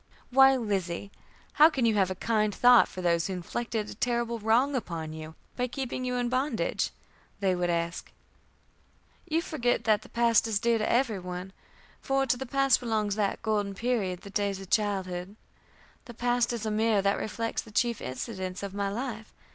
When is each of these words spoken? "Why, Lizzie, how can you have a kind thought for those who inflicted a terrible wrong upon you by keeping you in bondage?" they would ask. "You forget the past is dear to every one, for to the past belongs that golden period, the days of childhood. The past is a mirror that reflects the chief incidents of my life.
"Why, 0.31 0.55
Lizzie, 0.55 1.11
how 1.53 1.69
can 1.69 1.85
you 1.85 1.93
have 1.93 2.09
a 2.09 2.15
kind 2.15 2.55
thought 2.55 2.87
for 2.87 3.03
those 3.03 3.27
who 3.27 3.33
inflicted 3.33 3.87
a 3.87 3.93
terrible 3.93 4.39
wrong 4.39 4.73
upon 4.75 5.13
you 5.13 5.35
by 5.55 5.67
keeping 5.67 6.03
you 6.05 6.15
in 6.15 6.27
bondage?" 6.27 6.89
they 7.39 7.53
would 7.53 7.69
ask. 7.69 8.11
"You 9.29 9.43
forget 9.43 9.83
the 9.83 9.99
past 10.11 10.47
is 10.47 10.59
dear 10.59 10.79
to 10.79 10.91
every 10.91 11.19
one, 11.19 11.53
for 12.01 12.25
to 12.25 12.35
the 12.35 12.47
past 12.47 12.79
belongs 12.79 13.15
that 13.15 13.43
golden 13.43 13.75
period, 13.75 14.21
the 14.21 14.31
days 14.31 14.59
of 14.59 14.71
childhood. 14.71 15.35
The 16.05 16.15
past 16.15 16.51
is 16.51 16.65
a 16.65 16.71
mirror 16.71 17.03
that 17.03 17.19
reflects 17.19 17.61
the 17.61 17.69
chief 17.69 18.01
incidents 18.01 18.63
of 18.63 18.73
my 18.73 18.89
life. 18.89 19.35